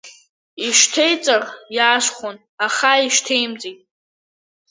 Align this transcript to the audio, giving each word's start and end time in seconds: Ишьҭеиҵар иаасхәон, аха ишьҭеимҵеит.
Ишьҭеиҵар 0.67 1.43
иаасхәон, 1.75 2.35
аха 2.65 2.91
ишьҭеимҵеит. 3.05 3.79